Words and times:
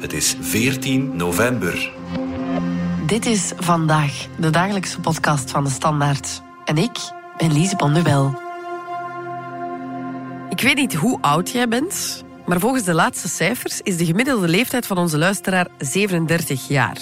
Het 0.00 0.12
is 0.12 0.36
14 0.40 1.16
november. 1.16 1.90
Dit 3.06 3.26
is 3.26 3.52
Vandaag, 3.56 4.26
de 4.38 4.50
dagelijkse 4.50 5.00
podcast 5.00 5.50
van 5.50 5.64
de 5.64 5.70
Standaard. 5.70 6.42
En 6.64 6.76
ik 6.76 6.98
ben 7.36 7.52
Lise 7.52 7.76
Bonduel. 7.76 8.40
Ik 10.48 10.60
weet 10.60 10.76
niet 10.76 10.94
hoe 10.94 11.18
oud 11.20 11.50
jij 11.50 11.68
bent, 11.68 12.24
maar 12.46 12.60
volgens 12.60 12.84
de 12.84 12.94
laatste 12.94 13.28
cijfers 13.28 13.80
is 13.80 13.96
de 13.96 14.04
gemiddelde 14.04 14.48
leeftijd 14.48 14.86
van 14.86 14.98
onze 14.98 15.18
luisteraar 15.18 15.66
37 15.78 16.68
jaar. 16.68 16.98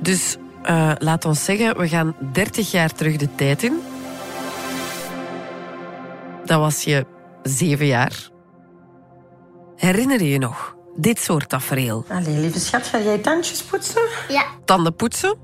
Dus 0.00 0.36
uh, 0.64 0.92
laat 0.98 1.24
ons 1.24 1.44
zeggen, 1.44 1.78
we 1.78 1.88
gaan 1.88 2.14
30 2.32 2.70
jaar 2.70 2.92
terug 2.92 3.16
de 3.16 3.34
tijd 3.34 3.62
in. 3.62 3.80
Dat 6.44 6.58
was 6.58 6.82
je 6.82 7.06
zeven 7.42 7.86
jaar. 7.86 8.30
Herinner 9.76 10.22
je 10.22 10.28
je 10.30 10.38
nog 10.38 10.71
dit 10.96 11.18
soort 11.20 11.48
tafereel? 11.48 12.04
Allee, 12.08 12.36
lieve 12.38 12.60
schat, 12.60 12.86
ga 12.86 13.00
jij 13.00 13.18
tandjes 13.18 13.62
poetsen? 13.62 14.02
Ja. 14.28 14.44
Tanden 14.64 14.94
poetsen? 14.96 15.36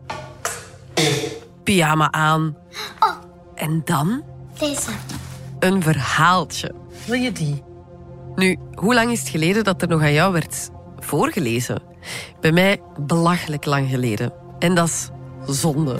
Pyjama 1.65 2.12
aan. 2.12 2.57
Oh, 3.01 3.15
En 3.55 3.83
dan 3.84 4.23
deze. 4.59 4.91
een 5.59 5.83
verhaaltje. 5.83 6.73
Wil 7.07 7.21
je 7.21 7.33
die? 7.33 7.62
Nu, 8.34 8.59
hoe 8.74 8.95
lang 8.95 9.11
is 9.11 9.19
het 9.21 9.29
geleden 9.29 9.65
dat 9.65 9.83
er 9.83 9.88
nog 9.88 10.01
aan 10.02 10.12
jou 10.12 10.33
werd 10.33 10.71
voorgelezen? 10.98 11.83
Bij 12.41 12.52
mij 12.52 12.80
belachelijk 12.99 13.65
lang 13.65 13.91
geleden. 13.91 14.33
En 14.59 14.74
dat 14.74 14.88
is 14.88 15.09
zonde. 15.60 15.99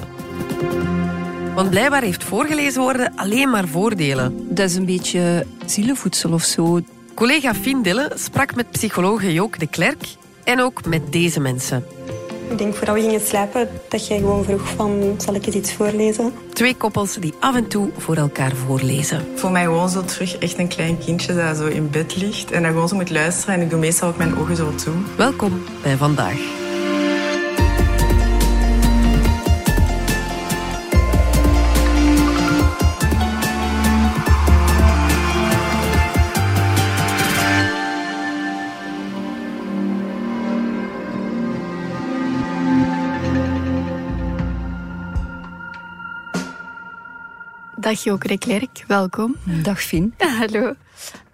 Want 1.55 1.71
blijkbaar 1.71 2.03
heeft 2.03 2.25
voorgelezen 2.25 2.83
worden 2.83 3.13
alleen 3.17 3.51
maar 3.51 3.69
voordelen. 3.69 4.55
Dat 4.55 4.69
is 4.71 4.75
een 4.75 4.87
beetje 4.87 5.47
zielenvoedsel 5.67 6.33
of 6.33 6.43
zo. 6.43 6.81
Collega 7.19 7.55
Fien 7.55 7.83
Dille 7.83 8.13
sprak 8.15 8.55
met 8.55 8.71
psychologe 8.71 9.33
Jook 9.33 9.59
de 9.59 9.67
Klerk 9.67 10.05
en 10.45 10.61
ook 10.61 10.85
met 10.85 11.13
deze 11.13 11.41
mensen. 11.41 11.85
Ik 12.51 12.59
denk 12.59 12.75
voordat 12.75 12.95
we 12.95 13.01
gingen 13.01 13.21
slapen 13.21 13.69
dat 13.89 14.07
jij 14.07 14.19
gewoon 14.19 14.45
vroeg 14.45 14.69
van 14.69 15.15
zal 15.19 15.35
ik 15.35 15.47
eens 15.47 15.55
iets 15.55 15.73
voorlezen? 15.73 16.33
Twee 16.53 16.75
koppels 16.75 17.15
die 17.15 17.35
af 17.41 17.55
en 17.57 17.69
toe 17.69 17.91
voor 17.97 18.17
elkaar 18.17 18.53
voorlezen. 18.57 19.27
Voor 19.35 19.51
mij 19.51 19.65
gewoon 19.65 19.89
zo 19.89 20.05
terug 20.05 20.39
echt 20.39 20.59
een 20.59 20.69
klein 20.69 20.99
kindje 20.99 21.35
dat 21.35 21.57
zo 21.57 21.67
in 21.67 21.91
bed 21.91 22.17
ligt 22.17 22.51
en 22.51 22.63
dat 22.63 22.71
gewoon 22.71 22.89
zo 22.89 22.97
moet 22.97 23.11
luisteren. 23.11 23.55
En 23.55 23.61
ik 23.61 23.71
doe 23.71 23.79
meestal 23.79 24.09
ook 24.09 24.17
mijn 24.17 24.37
ogen 24.37 24.57
zo 24.57 24.75
toe. 24.75 24.95
Welkom 25.17 25.63
bij 25.83 25.97
Vandaag. 25.97 26.58
Dag 47.89 48.03
Joke 48.05 48.29
de 48.29 48.39
Klerk, 48.39 48.85
welkom. 48.87 49.37
Dag 49.63 49.83
Fien. 49.83 50.15
Hallo. 50.39 50.75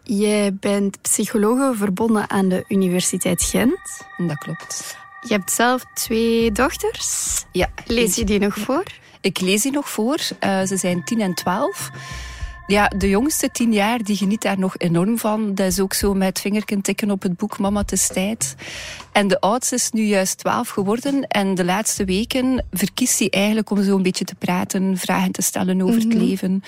Jij 0.02 0.54
bent 0.54 1.02
psychologe 1.02 1.72
verbonden 1.76 2.30
aan 2.30 2.48
de 2.48 2.64
Universiteit 2.68 3.42
Gent. 3.42 4.02
Dat 4.16 4.38
klopt. 4.38 4.96
Je 5.28 5.34
hebt 5.34 5.50
zelf 5.50 5.84
twee 5.94 6.52
dochters. 6.52 7.44
Ja. 7.52 7.68
Lees 7.86 8.14
je 8.14 8.24
die 8.24 8.38
nog 8.38 8.58
voor? 8.58 8.82
Ik 9.20 9.40
lees 9.40 9.62
die 9.62 9.72
nog 9.72 9.88
voor. 9.88 10.18
Eh, 10.38 10.62
ze 10.62 10.76
zijn 10.76 11.04
10 11.04 11.20
en 11.20 11.34
12. 11.34 11.90
Ja, 12.66 12.88
de 12.88 13.08
jongste 13.08 13.48
tien 13.52 13.72
jaar 13.72 14.02
die 14.02 14.16
geniet 14.16 14.42
daar 14.42 14.58
nog 14.58 14.78
enorm 14.78 15.18
van. 15.18 15.54
Dat 15.54 15.66
is 15.66 15.80
ook 15.80 15.94
zo 15.94 16.14
met 16.14 16.40
vingerken 16.40 16.80
tikken 16.80 17.10
op 17.10 17.22
het 17.22 17.36
boek 17.36 17.58
Mama, 17.58 17.80
het 17.80 17.92
is 17.92 18.06
tijd. 18.06 18.54
En 19.12 19.28
de 19.28 19.40
oudste 19.40 19.74
is 19.74 19.90
nu 19.90 20.02
juist 20.02 20.38
12 20.38 20.68
geworden. 20.68 21.26
En 21.26 21.54
de 21.54 21.64
laatste 21.64 22.04
weken 22.04 22.64
verkiest 22.70 23.18
hij 23.18 23.30
eigenlijk 23.30 23.70
om 23.70 23.82
zo 23.82 23.96
een 23.96 24.02
beetje 24.02 24.24
te 24.24 24.34
praten, 24.34 24.96
vragen 24.96 25.32
te 25.32 25.42
stellen 25.42 25.82
over 25.82 26.00
het 26.00 26.14
leven. 26.14 26.62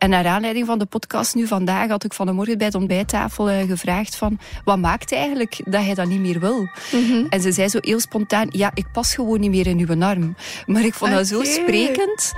En 0.00 0.10
naar 0.10 0.26
aanleiding 0.26 0.66
van 0.66 0.78
de 0.78 0.86
podcast 0.86 1.34
nu 1.34 1.46
vandaag 1.46 1.88
had 1.88 2.04
ik 2.04 2.12
vanmorgen 2.12 2.58
bij 2.58 2.70
de 2.70 2.78
ontbijttafel 2.78 3.50
eh, 3.50 3.66
gevraagd 3.66 4.16
van 4.16 4.38
wat 4.64 4.78
maakt 4.78 5.12
eigenlijk 5.12 5.60
dat 5.64 5.84
hij 5.84 5.94
dat 5.94 6.08
niet 6.08 6.20
meer 6.20 6.40
wil? 6.40 6.68
En 7.30 7.40
ze 7.40 7.52
zei 7.52 7.68
zo 7.68 7.78
heel 7.80 8.00
spontaan, 8.00 8.46
ja, 8.50 8.70
ik 8.74 8.86
pas 8.92 9.14
gewoon 9.14 9.40
niet 9.40 9.50
meer 9.50 9.66
in 9.66 9.78
uw 9.78 10.02
arm. 10.02 10.36
Maar 10.66 10.84
ik 10.84 10.94
vond 10.94 11.12
dat 11.12 11.26
zo 11.26 11.38
Oké. 11.38 11.46
sprekend. 11.46 12.32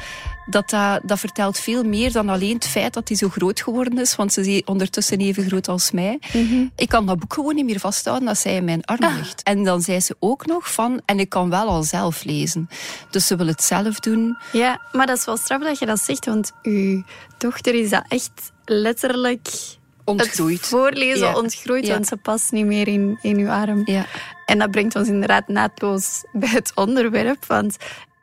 Dat, 0.47 0.71
dat, 0.71 1.01
dat 1.05 1.19
vertelt 1.19 1.59
veel 1.59 1.85
meer 1.85 2.13
dan 2.13 2.29
alleen 2.29 2.55
het 2.55 2.67
feit 2.67 2.95
dat 2.95 3.09
hij 3.09 3.17
zo 3.17 3.29
groot 3.29 3.61
geworden 3.61 3.99
is. 3.99 4.17
Want 4.17 4.33
ze 4.33 4.41
is 4.55 4.65
ondertussen 4.65 5.19
even 5.19 5.45
groot 5.47 5.69
als 5.69 5.91
mij. 5.91 6.19
Ik 6.77 6.89
kan 6.89 7.07
dat 7.07 7.19
boek 7.19 7.33
gewoon 7.35 7.55
niet 7.55 7.65
meer 7.65 7.79
vasthouden 7.81 8.29
als 8.29 8.41
zij 8.41 8.55
in 8.57 8.65
mijn 8.65 8.85
arm 8.85 9.15
ligt. 9.17 9.43
En 9.43 9.65
dan 9.65 9.83
zei 9.83 10.01
ze 10.01 10.17
ook 10.19 10.47
nog 10.47 10.73
van, 10.73 11.01
en 11.05 11.19
ik 11.21 11.29
kan 11.29 11.51
wel 11.51 11.69
al 11.69 11.83
zelf 11.83 12.25
lezen. 12.25 12.69
Dus 13.11 13.27
ze 13.27 13.37
wil 13.37 13.47
het 13.47 13.63
zelf 13.63 14.01
doen. 14.01 14.37
Ja, 14.53 14.81
maar 14.93 15.07
dat 15.07 15.19
is 15.19 15.25
wel 15.25 15.37
straf 15.37 15.63
dat 15.63 15.79
je 15.79 15.87
dat 15.87 16.01
zegt, 16.01 16.25
want 16.27 16.53
uw 16.63 17.03
dochter 17.39 17.75
is 17.75 17.91
dat 17.91 18.05
echt 18.09 18.53
letterlijk 18.65 19.49
Ontgroeid. 20.05 20.59
het 20.59 20.67
voorlezen 20.69 21.27
Ja. 21.27 21.37
ontgroeid, 21.37 21.87
Ja. 21.87 21.93
want 21.93 22.07
ze 22.07 22.17
past 22.17 22.53
niet 22.53 22.67
meer 22.67 22.89
in, 22.89 23.19
in 23.23 23.39
uw 23.39 23.49
arm. 23.51 23.83
Ja. 23.85 24.07
En 24.47 24.59
dat 24.59 24.71
brengt 24.71 24.97
ons 24.97 25.09
inderdaad 25.09 25.49
naadloos 25.49 26.25
bij 26.33 26.49
het 26.49 26.73
onderwerp. 26.75 27.45
Want 27.47 27.77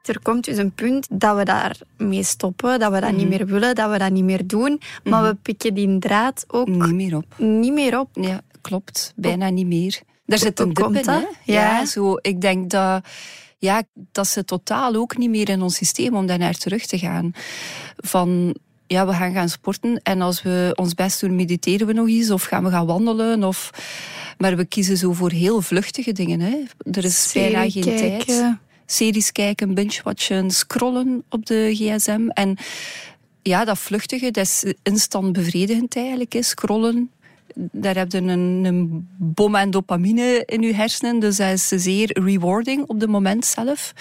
er 0.06 0.20
komt 0.22 0.44
dus 0.44 0.58
een 0.58 0.72
punt 0.72 1.08
dat 1.12 1.38
we 1.38 1.44
daarmee 1.44 2.24
stoppen, 2.24 2.80
dat 2.80 2.92
we 2.92 3.00
dat 3.00 3.12
niet 3.12 3.28
meer 3.30 3.46
willen, 3.46 3.76
dat 3.76 3.92
we 3.92 3.98
dat 3.98 4.12
niet 4.12 4.24
meer 4.24 4.48
doen. 4.48 4.82
Maar 5.04 5.24
we 5.24 5.36
pikken 5.36 5.74
die 5.74 6.00
draad 6.00 6.46
ook 6.48 6.68
Niet 6.68 6.94
meer 6.94 7.16
op. 7.16 7.26
niet 7.38 7.74
meer 7.74 8.00
op. 8.00 8.10
Ja, 8.14 8.42
klopt. 8.62 9.14
Bijna 9.16 9.50
niet 9.50 9.68
meer. 9.68 10.02
Daar 10.26 10.38
zit 10.40 10.60
een 10.60 10.74
dip 10.74 10.96
in, 10.96 11.10
hè? 11.10 11.22
Ja. 11.44 11.86
zo. 11.86 12.18
Ik 12.22 12.42
denk 12.42 12.70
dat, 12.70 13.06
ja, 13.58 13.84
dat 14.12 14.28
ze 14.28 14.46
totaal 14.46 14.96
ook 14.96 15.18
niet 15.18 15.30
meer 15.30 15.50
in 15.50 15.62
ons 15.62 15.76
systeem 15.76 16.16
om 16.16 16.26
daar 16.28 16.38
naar 16.38 16.54
terug 16.58 16.86
te 16.86 16.98
gaan. 16.98 17.32
Van, 17.98 18.56
ja, 18.88 19.08
we 19.08 19.14
gaan 19.14 19.34
gaan 19.34 19.50
sporten 19.50 20.00
en 20.04 20.22
als 20.22 20.42
we 20.42 20.72
ons 20.76 20.94
best 20.94 21.20
doen, 21.22 21.36
mediteren 21.36 21.88
we 21.88 21.94
nog 21.94 22.08
eens 22.08 22.32
of 22.32 22.44
gaan 22.44 22.64
we 22.64 22.70
gaan 22.70 22.86
wandelen. 22.86 23.44
Of, 23.44 23.70
maar 24.38 24.56
we 24.56 24.66
kiezen 24.66 24.98
zo 24.98 25.14
voor 25.14 25.32
heel 25.32 25.62
vluchtige 25.62 26.12
dingen. 26.12 26.40
Hè? 26.40 26.64
Er 26.92 27.04
is 27.04 27.32
bijna 27.34 27.70
geen 27.70 27.84
tijd. 27.84 28.58
Series 28.92 29.32
kijken, 29.32 29.74
binge-watchen, 29.74 30.52
scrollen 30.52 31.24
op 31.30 31.46
de 31.46 31.70
gsm. 31.74 32.28
En 32.30 32.58
ja, 33.42 33.66
dat 33.66 33.80
vluchtige, 33.80 34.32
dat 34.32 34.46
is 34.46 34.74
instant 34.84 35.34
bevredigend 35.34 35.96
eigenlijk. 35.96 36.34
Hè. 36.34 36.42
Scrollen, 36.42 37.12
daar 37.56 37.96
heb 37.96 38.12
je 38.12 38.18
een, 38.18 38.66
een 38.66 39.08
bom 39.18 39.56
aan 39.56 39.72
dopamine 39.72 40.44
in 40.46 40.62
je 40.62 40.74
hersenen. 40.74 41.20
Dus 41.20 41.38
dat 41.38 41.52
is 41.52 41.68
zeer 41.68 42.20
rewarding 42.24 42.88
op 42.88 43.00
het 43.00 43.10
moment 43.10 43.46
zelf. 43.46 43.94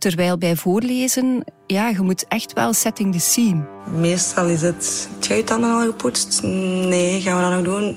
Terwijl 0.00 0.38
bij 0.38 0.56
voorlezen, 0.56 1.44
ja, 1.66 1.88
je 1.88 2.00
moet 2.00 2.24
echt 2.28 2.52
wel 2.52 2.72
setting 2.72 3.12
the 3.12 3.20
scene. 3.20 3.64
Meestal 3.96 4.46
is 4.46 4.62
het... 4.62 5.08
Heb 5.14 5.24
jij 5.24 5.36
je 5.36 5.44
tanden 5.44 5.70
al 5.70 5.80
gepoetst? 5.80 6.42
Nee. 6.42 7.20
Gaan 7.20 7.36
we 7.36 7.42
dat 7.42 7.52
nog 7.52 7.62
doen? 7.64 7.94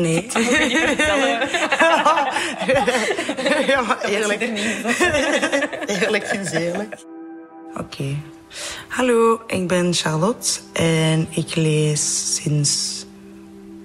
Nee. 0.00 0.26
ja, 3.66 3.80
maar 3.80 4.00
eerlijk. 4.04 4.40
eerlijk 5.86 6.24
is 6.24 6.50
eerlijk. 6.50 6.94
Oké. 7.80 8.16
Hallo, 8.88 9.40
ik 9.46 9.68
ben 9.68 9.94
Charlotte 9.94 10.60
en 10.72 11.26
ik 11.30 11.54
lees 11.54 12.34
sinds 12.42 13.04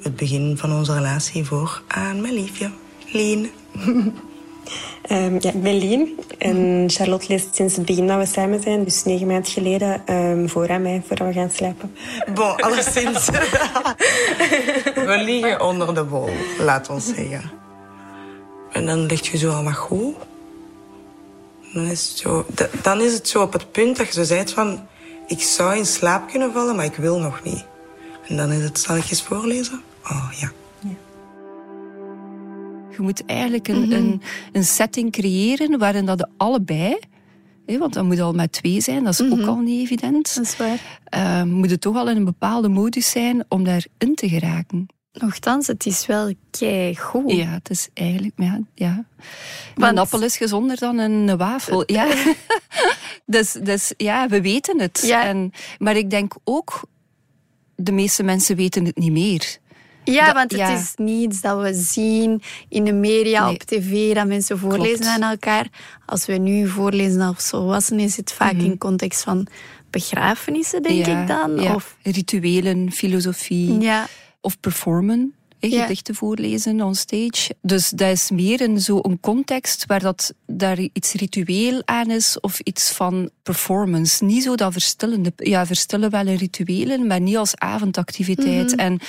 het 0.02 0.16
begin 0.16 0.58
van 0.58 0.74
onze 0.74 0.94
relatie 0.94 1.46
voor 1.46 1.82
aan 1.88 2.22
mijn 2.22 2.34
liefje, 2.34 2.72
Lien. 3.12 3.52
Ehm, 5.02 5.34
ja, 5.40 5.50
ik 5.50 5.62
ben 5.62 5.78
Lien 5.78 6.20
en 6.38 6.84
Charlotte 6.88 7.26
leest 7.28 7.56
sinds 7.56 7.76
het 7.76 7.86
begin 7.86 8.08
dat 8.08 8.18
we 8.18 8.26
samen 8.26 8.62
zijn, 8.62 8.84
dus 8.84 9.04
negen 9.04 9.28
maanden 9.28 9.52
geleden, 9.52 10.02
ehm, 10.06 10.48
voor 10.48 10.70
aan 10.70 10.82
mij, 10.82 11.02
voordat 11.08 11.28
we 11.28 11.34
gaan 11.34 11.52
slapen. 11.52 11.96
Bon, 12.34 12.56
alleszins. 12.56 13.30
We 15.10 15.22
liggen 15.26 15.62
onder 15.62 15.94
de 15.94 16.06
wol, 16.06 16.30
laat 16.60 16.90
ons 16.90 17.06
zeggen. 17.06 17.52
En 18.72 18.86
dan 18.86 19.06
ligt 19.06 19.26
je 19.26 19.38
zo 19.38 19.52
al 19.52 19.64
wat 19.64 19.76
goed. 19.76 20.16
Dan 21.74 21.86
is, 21.86 22.08
het 22.08 22.18
zo, 22.18 22.46
dan 22.82 23.02
is 23.02 23.14
het 23.14 23.28
zo 23.28 23.42
op 23.42 23.54
het 23.54 23.72
punt 23.72 23.98
dat 23.98 24.08
je 24.08 24.14
zo 24.14 24.24
zegt 24.24 24.52
van... 24.52 24.88
Ik 25.28 25.42
zou 25.42 25.78
in 25.78 25.86
slaap 25.86 26.30
kunnen 26.30 26.54
vallen, 26.54 26.76
maar 26.76 26.86
ik 26.86 26.96
wil 26.96 27.20
nog 27.20 27.44
niet. 27.44 27.66
En 28.28 28.38
dan 28.38 28.52
is 28.52 28.64
het, 28.64 28.80
zal 28.80 28.96
ik 28.96 29.10
eens 29.10 29.24
voorlezen? 29.24 29.82
Oh, 30.04 30.32
ja. 30.36 30.52
Je 33.00 33.06
moet 33.06 33.26
eigenlijk 33.26 33.68
een, 33.68 33.92
een, 33.92 34.22
een 34.52 34.64
setting 34.64 35.12
creëren 35.12 35.78
waarin 35.80 36.06
dat 36.06 36.18
de 36.18 36.28
allebei... 36.38 36.98
want 37.66 37.94
dat 37.94 38.04
moet 38.04 38.20
al 38.20 38.34
met 38.34 38.52
twee 38.52 38.82
zijn, 38.82 39.04
dat 39.04 39.14
is 39.20 39.32
ook 39.32 39.46
al 39.46 39.58
niet 39.58 39.82
evident. 39.82 40.36
Dat 40.36 40.44
is 40.46 40.58
waar. 40.58 41.00
eh, 41.04 41.44
moet 41.44 41.70
het 41.72 41.82
toch 41.82 41.96
al 41.96 42.10
in 42.10 42.18
een 42.18 42.26
bepaalde 42.26 42.68
modus 42.70 43.10
zijn 43.10 43.44
om 43.50 43.64
daarin 43.64 44.16
te 44.16 44.30
geraken. 44.30 44.88
Nochtans, 45.12 45.68
het 45.68 45.86
is 45.86 46.06
wel 46.06 46.34
keigoed. 46.52 47.32
Ja, 47.32 47.48
het 47.48 47.70
is 47.70 47.90
eigenlijk... 47.94 48.34
Ja, 48.36 48.60
ja. 48.76 49.06
Want- 49.76 49.92
Een 49.92 49.98
appel 49.98 50.22
is 50.24 50.38
gezonder 50.38 50.78
dan 50.78 50.98
een 50.98 51.38
wafel. 51.38 51.84
Ja. 51.86 52.08
dus, 53.26 53.52
dus 53.52 53.94
ja, 53.98 54.28
we 54.28 54.42
weten 54.42 54.80
het. 54.80 55.02
Ja. 55.06 55.26
En, 55.26 55.52
maar 55.78 55.96
ik 55.96 56.10
denk 56.10 56.34
ook, 56.44 56.82
de 57.76 57.92
meeste 57.92 58.24
mensen 58.24 58.56
weten 58.56 58.86
het 58.86 58.98
niet 58.98 59.12
meer. 59.12 59.58
Ja, 60.14 60.26
Dat- 60.26 60.34
want 60.34 60.52
het 60.52 60.60
ja. 60.60 60.70
is 60.78 60.94
niets 60.96 61.42
dat 61.42 61.62
we 61.62 61.74
zien 61.74 62.42
in 62.70 62.84
de 62.84 62.94
media, 62.94 63.46
Nee. 63.46 63.54
op 63.54 63.64
tv, 63.64 64.14
dat 64.14 64.28
mensen 64.28 64.60
voorlezen 64.60 65.00
Klopt. 65.00 65.22
aan 65.22 65.30
elkaar. 65.32 65.68
Als 66.06 66.26
we 66.26 66.34
nu 66.34 66.68
voorlezen 66.68 67.22
als 67.22 67.50
volwassenen, 67.50 68.04
is 68.06 68.18
het 68.18 68.32
vaak 68.32 68.54
in 68.54 68.78
context 68.78 69.22
van 69.24 69.48
begrafenissen, 69.90 70.84
denk 70.84 71.00
Mhm. 71.00 71.10
Ja, 71.10 71.22
ik 71.22 71.28
dan. 71.28 71.62
ja. 71.62 71.76
Of, 71.76 71.96
Rituelen, 72.04 72.92
filosofie 72.92 73.80
ja. 73.80 74.08
of 74.42 74.60
performen. 74.60 75.34
Gedichten 75.62 76.16
voorlezen 76.16 76.82
on 76.82 76.96
stage. 76.96 77.56
Dus 77.62 77.90
dat 77.90 78.10
is 78.12 78.30
meer 78.32 78.62
een, 78.62 78.80
zo 78.82 79.00
een 79.02 79.20
context 79.20 79.86
waar 79.86 80.00
dat, 80.00 80.34
daar 80.48 80.78
iets 80.94 81.14
ritueel 81.14 81.82
aan 81.86 82.12
is 82.12 82.40
of 82.40 82.60
iets 82.60 82.92
van 82.92 83.30
performance. 83.44 84.24
Niet 84.24 84.44
zo 84.44 84.56
dat 84.56 84.72
verstillende. 84.72 85.32
Ja, 85.36 85.66
verstillen 85.66 86.10
wel 86.10 86.28
in 86.28 86.36
rituelen, 86.36 87.08
maar 87.08 87.22
niet 87.22 87.38
als 87.38 87.56
avondactiviteit. 87.56 88.72
Mhm. 88.72 88.80
En 88.80 89.00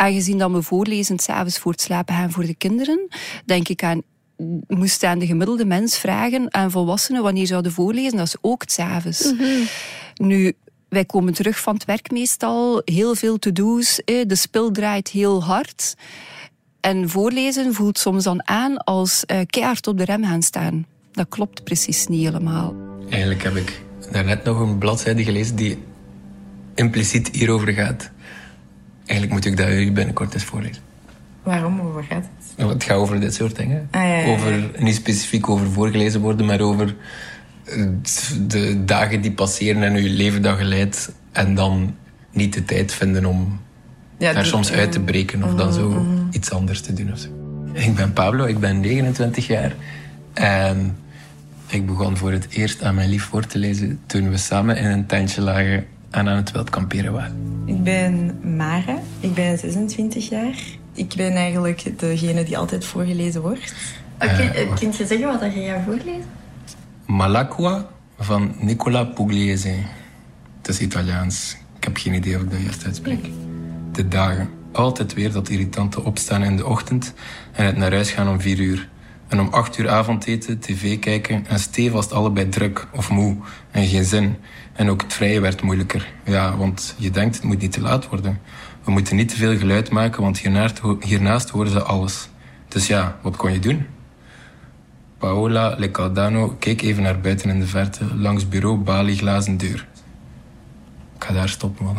aangezien 0.00 0.38
dat 0.38 0.50
we 0.50 0.62
voorlezen 0.62 1.18
s'avonds 1.18 1.58
voor 1.58 1.72
het 1.72 1.80
slapen 1.80 2.14
gaan 2.14 2.30
voor 2.30 2.46
de 2.46 2.54
kinderen, 2.54 3.08
denk 3.44 3.68
ik 3.68 3.82
aan 3.82 4.02
moest 4.68 5.04
aan 5.04 5.18
de 5.18 5.26
gemiddelde 5.26 5.64
mens 5.64 5.98
vragen, 5.98 6.54
aan 6.54 6.70
volwassenen, 6.70 7.22
wanneer 7.22 7.46
zouden 7.46 7.72
voorlezen, 7.72 8.16
dat 8.16 8.26
is 8.26 8.36
ook 8.40 8.60
het 8.60 8.72
s'avonds. 8.72 9.32
Nu, 10.14 10.52
wij 10.88 11.04
komen 11.04 11.32
terug 11.32 11.60
van 11.60 11.74
het 11.74 11.84
werk 11.84 12.10
meestal, 12.10 12.82
heel 12.84 13.14
veel 13.14 13.38
to-do's, 13.38 14.02
eh, 14.04 14.26
de 14.26 14.36
spil 14.36 14.70
draait 14.70 15.08
heel 15.08 15.44
hard. 15.44 15.94
En 16.80 17.08
voorlezen 17.08 17.74
voelt 17.74 17.98
soms 17.98 18.24
dan 18.24 18.48
aan 18.48 18.76
als 18.76 19.24
eh, 19.26 19.38
keihard 19.46 19.86
op 19.86 19.98
de 19.98 20.04
rem 20.04 20.24
gaan 20.24 20.42
staan. 20.42 20.86
Dat 21.12 21.28
klopt 21.28 21.64
precies 21.64 22.06
niet 22.06 22.24
helemaal. 22.24 22.74
Eigenlijk 23.08 23.42
heb 23.42 23.56
ik 23.56 23.82
daarnet 24.12 24.44
nog 24.44 24.60
een 24.60 24.78
bladzijde 24.78 25.24
gelezen 25.24 25.56
die 25.56 25.78
impliciet 26.74 27.28
hierover 27.32 27.72
gaat. 27.72 28.10
Eigenlijk 29.10 29.32
moet 29.32 29.44
ik 29.44 29.56
dat 29.56 29.66
jullie 29.68 29.92
binnenkort 29.92 30.34
eens 30.34 30.44
voorlezen. 30.44 30.82
Waarom? 31.42 31.80
Over 31.80 32.02
gaat 32.04 32.24
het? 32.56 32.68
Het 32.68 32.84
gaat 32.84 32.96
over 32.96 33.20
dit 33.20 33.34
soort 33.34 33.56
dingen. 33.56 33.88
Ah, 33.90 34.02
ja. 34.02 34.24
Over, 34.24 34.70
niet 34.78 34.94
specifiek 34.94 35.48
over 35.48 35.66
voorgelezen 35.70 36.20
worden, 36.20 36.46
maar 36.46 36.60
over 36.60 36.94
eh, 37.64 37.84
de 38.46 38.84
dagen 38.84 39.20
die 39.20 39.32
passeren 39.32 39.82
en 39.82 40.02
je 40.02 40.08
leven 40.10 40.42
dat 40.42 40.58
je 40.58 40.64
leidt. 40.64 41.12
En 41.32 41.54
dan 41.54 41.94
niet 42.30 42.52
de 42.54 42.64
tijd 42.64 42.92
vinden 42.92 43.24
om 43.26 43.60
Ja, 44.18 44.32
daar 44.32 44.42
die- 44.42 44.52
soms 44.52 44.72
uit 44.72 44.92
te 44.92 45.00
breken 45.00 45.44
of 45.44 45.54
dan 45.54 45.72
zo 45.72 46.06
iets 46.30 46.50
anders 46.50 46.80
te 46.80 46.92
doen. 46.92 47.12
Of 47.12 47.18
zo. 47.18 47.28
Ik 47.72 47.94
ben 47.94 48.12
Pablo, 48.12 48.44
ik 48.44 48.58
ben 48.58 48.80
29 48.80 49.46
jaar. 49.46 49.74
En 50.32 50.96
ik 51.66 51.86
begon 51.86 52.16
voor 52.16 52.32
het 52.32 52.46
eerst 52.50 52.82
aan 52.82 52.94
mijn 52.94 53.08
lief 53.08 53.22
voor 53.24 53.46
te 53.46 53.58
lezen 53.58 54.00
toen 54.06 54.30
we 54.30 54.36
samen 54.36 54.76
in 54.76 54.84
een 54.86 55.06
tentje 55.06 55.40
lagen 55.40 55.84
en 56.10 56.28
aan 56.28 56.36
het 56.36 56.50
wild 56.50 56.70
kamperen 56.70 57.12
waren. 57.12 57.62
Ik 57.64 57.82
ben 57.82 58.40
Mara, 58.56 58.98
ik 59.20 59.34
ben 59.34 59.58
26 59.58 60.28
jaar. 60.28 60.54
Ik 60.92 61.14
ben 61.16 61.32
eigenlijk 61.32 61.98
degene 61.98 62.44
die 62.44 62.58
altijd 62.58 62.84
voorgelezen 62.84 63.40
wordt. 63.40 63.74
Eh, 64.18 64.66
wacht. 64.68 64.80
Kun 64.80 64.92
je 64.98 65.06
zeggen 65.06 65.26
wat 65.26 65.54
je 65.54 65.66
gaat 65.66 65.84
voorlezen? 65.84 66.24
Malacqua 67.06 67.86
van 68.18 68.54
Nicola 68.58 69.04
Pugliese. 69.04 69.74
Het 70.56 70.68
is 70.68 70.80
Italiaans. 70.80 71.56
Ik 71.76 71.84
heb 71.84 71.96
geen 71.96 72.14
idee 72.14 72.36
of 72.36 72.42
ik 72.42 72.50
dat 72.50 72.60
juist 72.60 72.84
uitspreek. 72.84 73.26
De 73.92 74.08
dagen. 74.08 74.48
Altijd 74.72 75.14
weer 75.14 75.32
dat 75.32 75.48
irritante 75.48 76.04
opstaan 76.04 76.42
in 76.42 76.56
de 76.56 76.66
ochtend 76.66 77.14
en 77.52 77.66
het 77.66 77.76
naar 77.76 77.92
huis 77.92 78.10
gaan 78.10 78.28
om 78.28 78.40
vier 78.40 78.58
uur. 78.58 78.88
En 79.30 79.40
om 79.40 79.48
acht 79.50 79.78
uur 79.78 79.88
avondeten, 79.88 80.58
tv 80.58 80.98
kijken 80.98 81.46
en 81.46 81.58
stevast 81.58 82.12
allebei 82.12 82.48
druk 82.48 82.86
of 82.92 83.10
moe 83.10 83.36
en 83.70 83.86
geen 83.86 84.04
zin. 84.04 84.36
En 84.72 84.90
ook 84.90 85.02
het 85.02 85.12
vrije 85.12 85.40
werd 85.40 85.62
moeilijker. 85.62 86.12
Ja, 86.24 86.56
want 86.56 86.94
je 86.98 87.10
denkt 87.10 87.34
het 87.34 87.44
moet 87.44 87.60
niet 87.60 87.72
te 87.72 87.80
laat 87.80 88.08
worden. 88.08 88.40
We 88.84 88.90
moeten 88.90 89.16
niet 89.16 89.28
te 89.28 89.36
veel 89.36 89.56
geluid 89.56 89.90
maken, 89.90 90.22
want 90.22 90.38
hiernaast, 91.02 91.48
horen 91.48 91.70
ze 91.70 91.82
alles. 91.82 92.28
Dus 92.68 92.86
ja, 92.86 93.18
wat 93.22 93.36
kon 93.36 93.52
je 93.52 93.58
doen? 93.58 93.86
Paola 95.18 95.74
Lecaldano 95.78 96.56
keek 96.58 96.82
even 96.82 97.02
naar 97.02 97.20
buiten 97.20 97.50
in 97.50 97.60
de 97.60 97.66
verte, 97.66 98.14
langs 98.16 98.48
bureau 98.48 98.76
Bali 98.76 99.16
glazen 99.16 99.56
deur. 99.56 99.86
Ik 101.16 101.24
ga 101.24 101.32
daar 101.32 101.48
stoppen, 101.48 101.84
man. 101.84 101.96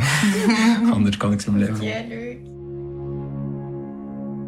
Anders 0.95 1.17
kan 1.17 1.31
ik 1.31 1.41
zo 1.41 1.51
blijven. 1.51 2.60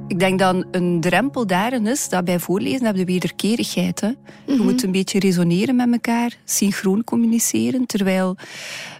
Ik 0.07 0.19
denk 0.19 0.39
dan 0.39 0.65
een 0.71 1.01
drempel 1.01 1.47
daarin 1.47 1.87
is 1.87 2.09
dat 2.09 2.25
bij 2.25 2.39
voorlezen 2.39 2.85
heb 2.85 2.95
je 2.95 3.05
wederkerigheid. 3.05 4.01
Hè. 4.01 4.07
Je 4.47 4.59
moet 4.61 4.83
een 4.83 4.91
beetje 4.91 5.19
resoneren 5.19 5.75
met 5.75 5.91
elkaar, 5.91 6.37
synchroon 6.45 7.03
communiceren. 7.03 7.85
Terwijl 7.85 8.37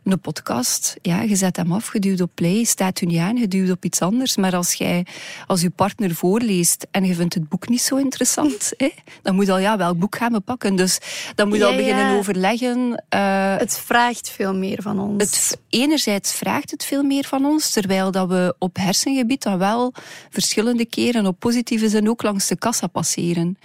een 0.03 0.19
podcast, 0.19 0.95
ja, 1.01 1.21
je 1.21 1.35
zet 1.35 1.55
hem 1.57 1.71
af, 1.71 1.93
je 1.93 1.99
duwt 1.99 2.21
op 2.21 2.31
play, 2.33 2.63
staat 2.63 3.01
u 3.01 3.05
niet 3.05 3.17
aan, 3.19 3.35
je 3.37 3.47
duwt 3.47 3.71
op 3.71 3.85
iets 3.85 4.01
anders. 4.01 4.37
Maar 4.37 4.55
als 4.55 4.73
jij 4.73 5.05
als 5.47 5.61
je 5.61 5.69
partner 5.69 6.15
voorleest 6.15 6.87
en 6.91 7.05
je 7.05 7.13
vindt 7.15 7.33
het 7.33 7.49
boek 7.49 7.69
niet 7.69 7.81
zo 7.81 7.95
interessant, 7.95 8.71
hè, 8.77 8.89
dan 9.21 9.35
moet 9.35 9.45
je 9.45 9.51
al, 9.51 9.57
ja, 9.59 9.77
welk 9.77 9.99
boek 9.99 10.15
gaan 10.15 10.31
we 10.31 10.39
pakken? 10.39 10.75
Dus 10.75 10.99
dan 11.35 11.47
moet 11.47 11.57
je 11.57 11.63
Ja, 11.63 11.69
al 11.69 11.75
beginnen 11.75 12.05
ja. 12.07 12.17
overleggen. 12.17 13.03
eh, 13.09 13.57
Het 13.57 13.77
vraagt 13.77 14.29
veel 14.29 14.55
meer 14.55 14.81
van 14.81 14.99
ons. 14.99 15.23
het, 15.23 15.57
enerzijds 15.69 16.33
vraagt 16.33 16.71
het 16.71 16.85
veel 16.85 17.03
meer 17.03 17.25
van 17.25 17.45
ons, 17.45 17.69
terwijl 17.71 18.11
dat 18.11 18.27
we 18.27 18.55
op 18.59 18.77
hersengebied 18.77 19.43
dan 19.43 19.57
wel 19.57 19.93
verschillende 20.29 20.85
keren 20.93 21.25
op 21.25 21.39
positieve 21.39 21.89
zin 21.89 22.09
ook 22.09 22.23
langs 22.23 22.47
de 22.47 22.55
kassa 22.55 22.87
passeren. 22.87 23.57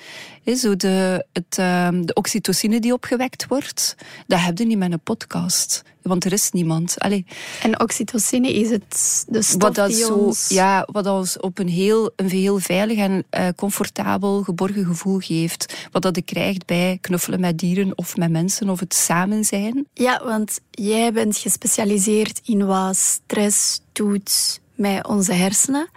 He, 0.45 0.55
zo 0.55 0.77
de, 0.77 1.27
het, 1.33 1.59
ehm, 1.59 2.03
de 2.05 2.15
oxytocine 2.15 2.81
die 2.81 2.93
opgewekt 2.93 3.47
wordt, 3.47 3.97
dat 4.27 4.41
heb 4.41 4.59
je 4.59 4.65
niet 4.65 4.79
met 4.79 4.93
een 4.93 5.01
podcast. 5.01 5.83
Want 6.03 6.25
er 6.25 6.33
is 6.33 6.51
niemand. 6.51 6.99
Allee, 6.99 7.27
En 7.63 7.81
oxytocine 7.81 8.53
is 8.53 8.71
het, 8.71 9.25
de 9.29 9.43
stof 9.43 9.63
wat 9.63 9.75
dat 9.75 9.89
die 9.89 9.97
zo, 9.97 10.15
ons... 10.15 10.49
ja, 10.49 10.89
wat 10.93 11.07
ons 11.07 11.39
op 11.41 11.59
een 11.59 11.69
heel, 11.69 12.13
een 12.17 12.31
heel 12.31 12.59
veilig 12.59 12.99
en 12.99 13.25
eh, 13.31 13.49
comfortabel, 13.57 14.43
geborgen 14.43 14.85
gevoel 14.85 15.19
geeft. 15.19 15.89
Wat 15.93 16.03
dat 16.03 16.17
je 16.17 16.23
krijgt 16.23 16.67
bij 16.67 16.99
knuffelen 17.01 17.41
met 17.41 17.59
dieren 17.59 17.99
of 17.99 18.17
met 18.17 18.31
mensen 18.31 18.69
of 18.69 18.81
het 18.81 18.95
samen 18.95 19.45
zijn. 19.45 19.87
Ja, 19.95 20.25
want 20.25 20.61
jij 20.71 21.13
bent 21.13 21.37
gespecialiseerd 21.37 22.41
in 22.45 22.67
wat 22.67 22.97
stress 22.97 23.81
doet 23.93 24.61
met 24.75 25.07
onze 25.07 25.33
hersenen. 25.33 25.89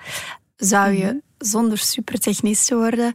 Zou 0.62 0.92
je, 0.92 1.06
Mhm. 1.06 1.16
zonder 1.38 1.78
supertechnisch 1.78 2.66
te 2.66 2.76
worden, 2.76 3.14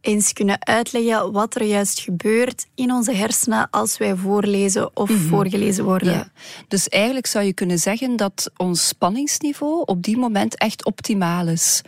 eens 0.00 0.32
kunnen 0.32 0.66
uitleggen 0.66 1.32
wat 1.32 1.54
er 1.54 1.62
juist 1.64 2.00
gebeurt 2.00 2.66
in 2.74 2.92
onze 2.92 3.12
hersenen 3.12 3.70
als 3.70 3.98
wij 3.98 4.16
voorlezen 4.16 4.96
of 4.96 5.10
voorgelezen 5.10 5.84
worden? 5.84 6.08
Mhm. 6.08 6.16
Ja. 6.18 6.30
Dus 6.68 6.88
eigenlijk 6.88 7.26
zou 7.26 7.44
je 7.44 7.52
kunnen 7.52 7.78
zeggen 7.78 8.16
dat 8.16 8.50
ons 8.56 8.88
spanningsniveau 8.88 9.82
op 9.84 10.02
die 10.02 10.16
moment 10.16 10.56
echt 10.56 10.84
optimaal 10.84 11.48
is. 11.48 11.82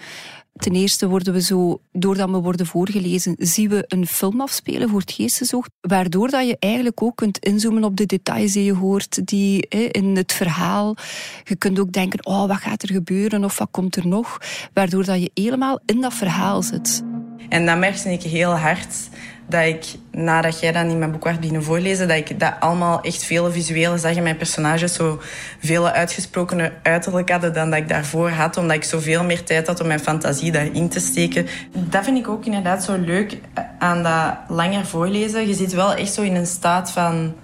Ten 0.61 0.73
eerste 0.73 1.09
worden 1.09 1.33
we 1.33 1.43
zo, 1.43 1.81
doordat 1.93 2.31
we 2.31 2.37
worden 2.37 2.67
voorgelezen, 2.67 3.35
zien 3.39 3.69
we 3.69 3.85
een 3.88 4.07
film 4.07 4.40
afspelen 4.40 4.88
voor 4.88 5.00
het 5.00 5.12
geestesoog, 5.12 5.67
waardoor 5.81 6.29
dat 6.29 6.47
je 6.47 6.57
eigenlijk 6.59 7.02
ook 7.02 7.17
kunt 7.17 7.38
inzoomen 7.38 7.85
op 7.85 7.97
de 7.97 8.07
details 8.07 8.52
die 8.52 8.64
je 8.64 8.75
hoort, 8.75 9.26
die 9.26 9.67
hè, 9.69 9.79
in 9.79 10.17
het 10.17 10.33
verhaal. 10.33 10.97
Je 11.45 11.57
kunt 11.57 11.79
ook 11.79 11.93
denken, 11.93 12.26
oh, 12.26 12.47
wat 12.47 12.57
gaat 12.57 12.83
er 12.83 12.93
gebeuren 12.93 13.45
of 13.45 13.59
wat 13.59 13.69
komt 13.71 13.97
er 13.97 14.07
nog, 14.07 14.38
waardoor 14.73 15.05
dat 15.05 15.21
je 15.21 15.31
helemaal 15.35 15.81
in 15.87 16.00
dat 16.00 16.14
verhaal 16.14 16.62
zit. 16.62 17.02
En 17.49 17.67
dan 17.67 17.79
merkte 17.79 18.12
ik 18.12 18.23
heel 18.23 18.57
hard 18.57 19.09
dat 19.50 19.64
ik, 19.64 19.85
nadat 20.11 20.61
jij 20.61 20.73
dan 20.73 20.88
in 20.88 20.99
mijn 20.99 21.12
boek 21.12 21.25
werd 21.25 21.38
beginnen 21.40 21.62
voorlezen, 21.62 22.09
dat 22.09 22.16
ik 22.16 22.40
dat 22.40 22.54
allemaal 22.61 23.00
echt 23.00 23.25
vele 23.25 23.50
visuele 23.50 23.99
zag 23.99 24.16
en 24.16 24.23
mijn 24.23 24.37
personages 24.37 24.95
zo 24.95 25.21
vele 25.61 25.92
uitgesprokene 25.92 26.73
uiterlijk 26.83 27.30
hadden 27.30 27.54
dan 27.54 27.71
dat 27.71 27.78
ik 27.78 27.88
daarvoor 27.88 28.30
had, 28.30 28.57
omdat 28.57 28.76
ik 28.76 28.85
zoveel 28.85 29.25
meer 29.25 29.45
tijd 29.45 29.66
had 29.66 29.80
om 29.80 29.87
mijn 29.87 30.00
fantasie 30.00 30.52
daarin 30.52 30.88
te 30.88 31.00
steken. 31.00 31.47
Dat 31.73 32.04
vind 32.04 32.19
ik 32.19 32.28
ook 32.28 32.45
inderdaad 32.45 32.85
zo 32.85 32.97
leuk 32.99 33.38
aan 33.78 34.02
dat 34.02 34.57
langer 34.57 34.87
voorlezen. 34.87 35.49
Je 35.49 35.54
zit 35.54 35.73
wel 35.73 35.95
echt 35.95 36.12
zo 36.12 36.23
in 36.23 36.35
een 36.35 36.47
staat 36.47 36.90
van 36.90 37.35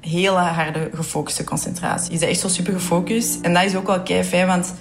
hele 0.00 0.38
harde 0.38 0.90
gefocuste 0.94 1.44
concentratie. 1.44 2.12
Je 2.12 2.18
bent 2.18 2.30
echt 2.30 2.40
zo 2.40 2.48
super 2.48 2.72
gefocust. 2.72 3.40
En 3.40 3.54
dat 3.54 3.64
is 3.64 3.76
ook 3.76 3.86
wel 3.86 4.02
kei 4.02 4.24
fijn, 4.24 4.46
want 4.46 4.74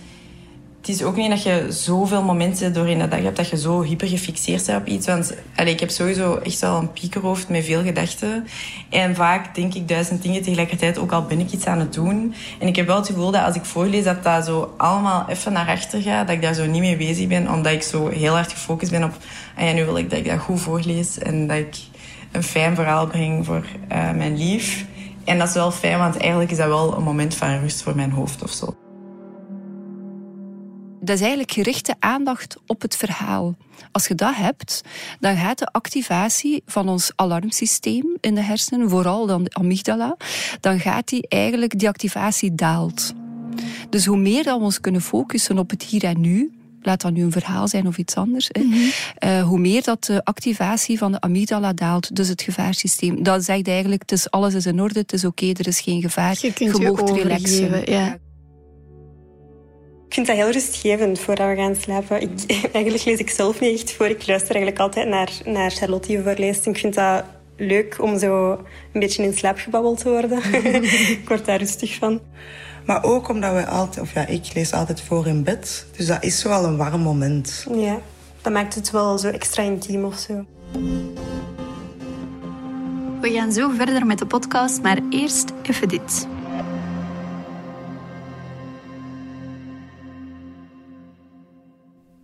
het 0.83 0.95
is 0.95 1.03
ook 1.03 1.15
niet 1.15 1.29
dat 1.29 1.43
je 1.43 1.65
zoveel 1.69 2.23
momenten 2.23 2.73
door 2.73 2.89
in 2.89 2.99
de 2.99 3.07
dag 3.07 3.21
hebt 3.21 3.37
dat 3.37 3.49
je 3.49 3.57
zo 3.57 3.81
hyper 3.81 4.07
gefixeerd 4.07 4.65
bent 4.65 4.79
op 4.79 4.87
iets. 4.87 5.07
Want 5.07 5.33
allee, 5.55 5.73
ik 5.73 5.79
heb 5.79 5.89
sowieso 5.89 6.35
echt 6.35 6.59
wel 6.59 6.77
een 6.77 6.91
piekerhoofd 6.91 7.49
met 7.49 7.65
veel 7.65 7.83
gedachten. 7.83 8.47
En 8.89 9.15
vaak 9.15 9.55
denk 9.55 9.73
ik 9.73 9.87
duizend 9.87 10.21
dingen 10.21 10.41
tegelijkertijd, 10.41 10.97
ook 10.97 11.11
al 11.11 11.25
ben 11.25 11.39
ik 11.39 11.51
iets 11.51 11.65
aan 11.65 11.79
het 11.79 11.93
doen. 11.93 12.33
En 12.59 12.67
ik 12.67 12.75
heb 12.75 12.87
wel 12.87 12.95
het 12.95 13.07
gevoel 13.07 13.31
dat 13.31 13.43
als 13.43 13.55
ik 13.55 13.65
voorlees, 13.65 14.03
dat 14.03 14.23
dat 14.23 14.45
zo 14.45 14.73
allemaal 14.77 15.25
even 15.29 15.53
naar 15.53 15.67
achter 15.67 16.01
gaat. 16.01 16.27
Dat 16.27 16.35
ik 16.35 16.41
daar 16.41 16.53
zo 16.53 16.65
niet 16.65 16.81
mee 16.81 16.97
bezig 16.97 17.27
ben, 17.27 17.51
omdat 17.51 17.73
ik 17.73 17.83
zo 17.83 18.07
heel 18.07 18.33
hard 18.33 18.51
gefocust 18.51 18.91
ben 18.91 19.03
op... 19.03 19.17
En 19.55 19.65
ja, 19.65 19.73
nu 19.73 19.85
wil 19.85 19.97
ik 19.97 20.09
dat 20.09 20.19
ik 20.19 20.25
dat 20.25 20.39
goed 20.39 20.61
voorlees 20.61 21.17
en 21.17 21.47
dat 21.47 21.57
ik 21.57 21.75
een 22.31 22.43
fijn 22.43 22.75
verhaal 22.75 23.07
breng 23.07 23.45
voor 23.45 23.65
eh, 23.87 24.11
mijn 24.11 24.37
lief. 24.37 24.85
En 25.23 25.37
dat 25.37 25.47
is 25.47 25.53
wel 25.53 25.71
fijn, 25.71 25.97
want 25.97 26.17
eigenlijk 26.17 26.51
is 26.51 26.57
dat 26.57 26.67
wel 26.67 26.97
een 26.97 27.03
moment 27.03 27.35
van 27.35 27.59
rust 27.59 27.81
voor 27.81 27.95
mijn 27.95 28.11
hoofd 28.11 28.43
of 28.43 28.51
zo. 28.51 28.82
Dat 31.03 31.15
is 31.15 31.19
eigenlijk 31.21 31.51
gerichte 31.51 31.95
aandacht 31.99 32.55
op 32.67 32.81
het 32.81 32.95
verhaal. 32.95 33.55
Als 33.91 34.07
je 34.07 34.15
dat 34.15 34.35
hebt, 34.35 34.81
dan 35.19 35.37
gaat 35.37 35.59
de 35.59 35.65
activatie 35.71 36.63
van 36.65 36.89
ons 36.89 37.11
alarmsysteem 37.15 38.05
in 38.19 38.35
de 38.35 38.41
hersenen, 38.41 38.89
vooral 38.89 39.25
dan 39.25 39.43
de 39.43 39.53
amygdala, 39.53 40.17
dan 40.59 40.79
gaat 40.79 41.07
die 41.07 41.27
eigenlijk, 41.27 41.79
die 41.79 41.87
activatie 41.87 42.55
daalt. 42.55 43.13
Dus 43.89 44.05
hoe 44.05 44.17
meer 44.17 44.43
dat 44.43 44.57
we 44.57 44.63
ons 44.63 44.79
kunnen 44.79 45.01
focussen 45.01 45.57
op 45.57 45.69
het 45.69 45.83
hier 45.83 46.03
en 46.03 46.21
nu, 46.21 46.51
laat 46.81 47.01
dat 47.01 47.13
nu 47.13 47.23
een 47.23 47.31
verhaal 47.31 47.67
zijn 47.67 47.87
of 47.87 47.97
iets 47.97 48.15
anders, 48.15 48.49
Mhm. 48.49 48.73
eh, 49.17 49.43
hoe 49.43 49.59
meer 49.59 49.83
dat 49.83 50.03
de 50.03 50.23
activatie 50.25 50.97
van 50.97 51.11
de 51.11 51.21
amygdala 51.21 51.73
daalt, 51.73 52.15
dus 52.15 52.27
het 52.27 52.41
gevaarsysteem, 52.41 53.23
dat 53.23 53.43
zegt 53.43 53.67
eigenlijk, 53.67 54.01
het 54.01 54.11
is, 54.11 54.29
alles 54.31 54.53
is 54.53 54.65
in 54.65 54.81
orde, 54.81 54.99
het 54.99 55.13
is 55.13 55.25
oké, 55.25 55.45
er 55.45 55.67
is 55.67 55.79
geen 55.79 56.01
gevaar, 56.01 56.37
Je 56.41 56.53
kunt 56.53 56.77
je 56.77 56.83
moogt 56.83 57.01
overgeven, 57.01 57.91
ja. 57.91 58.17
Ik 60.13 60.19
vind 60.19 60.37
dat 60.37 60.45
heel 60.45 60.53
rustgevend 60.53 61.19
voordat 61.19 61.47
we 61.47 61.55
gaan 61.55 61.75
slapen. 61.75 62.21
Ik, 62.21 62.29
eigenlijk 62.73 63.03
lees 63.03 63.19
ik 63.19 63.29
zelf 63.29 63.59
niet 63.59 63.79
echt 63.79 63.93
voor. 63.93 64.05
Ik 64.05 64.27
luister 64.27 64.55
eigenlijk 64.55 64.79
altijd 64.79 65.07
naar, 65.07 65.31
naar 65.45 65.71
Charlotte 65.71 66.07
die 66.07 66.21
voorleest. 66.21 66.65
Ik 66.65 66.77
vind 66.77 66.93
dat 66.93 67.23
leuk 67.57 67.97
om 68.01 68.19
zo 68.19 68.51
een 68.93 68.99
beetje 68.99 69.23
in 69.23 69.33
slaap 69.33 69.57
gebabbeld 69.57 69.99
te 69.99 70.09
worden. 70.09 70.37
ik 71.17 71.21
word 71.27 71.45
daar 71.45 71.57
rustig 71.57 71.95
van. 71.95 72.21
Maar 72.85 73.03
ook 73.03 73.29
omdat 73.29 73.53
we 73.53 73.65
altijd, 73.65 74.05
of 74.05 74.13
ja, 74.13 74.27
ik 74.27 74.53
lees 74.53 74.73
altijd 74.73 75.01
voor 75.01 75.27
in 75.27 75.43
bed. 75.43 75.85
Dus 75.97 76.05
dat 76.05 76.23
is 76.23 76.43
wel 76.43 76.63
een 76.65 76.77
warm 76.77 77.01
moment. 77.01 77.67
Ja, 77.75 77.99
dat 78.41 78.53
maakt 78.53 78.75
het 78.75 78.91
wel 78.91 79.17
zo 79.17 79.27
extra 79.27 79.63
intiem 79.63 80.05
of 80.05 80.17
zo. 80.17 80.45
We 83.21 83.31
gaan 83.31 83.51
zo 83.51 83.69
verder 83.69 84.05
met 84.05 84.19
de 84.19 84.25
podcast, 84.25 84.81
maar 84.81 84.99
eerst 85.09 85.51
even 85.63 85.87
dit. 85.87 86.27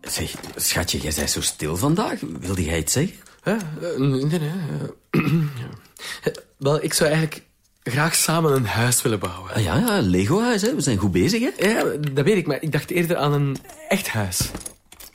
Zeg, 0.10 0.34
schatje, 0.56 1.00
jij 1.00 1.14
bent 1.16 1.30
zo 1.30 1.42
stil 1.42 1.78
vandaag. 1.78 2.20
Wilde 2.40 2.64
jij 2.64 2.78
iets 2.78 2.94
zeggen? 2.94 3.18
Eh, 3.44 3.54
nee, 3.98 4.26
nee. 4.26 4.40
eh, 4.40 5.22
ja. 5.22 6.32
Wel, 6.58 6.84
ik 6.84 6.94
zou 6.94 7.10
eigenlijk 7.10 7.44
graag 7.84 8.16
samen 8.16 8.56
een 8.56 8.66
huis 8.66 9.02
willen 9.02 9.20
bouwen. 9.20 9.54
Ah, 9.54 9.64
ja, 9.64 9.78
ja, 9.78 10.02
Lego-huis, 10.02 10.62
hè. 10.62 10.76
We 10.76 10.82
zijn 10.82 10.98
goed 10.98 11.12
bezig, 11.12 11.42
hè. 11.42 11.68
Ja, 11.68 11.84
dat 12.14 12.26
weet 12.26 12.38
ik, 12.38 12.48
maar 12.48 12.62
ik 12.62 12.72
dacht 12.72 12.90
eerder 12.92 13.18
aan 13.18 13.34
een 13.34 13.58
echt 13.88 14.08
huis. 14.08 14.52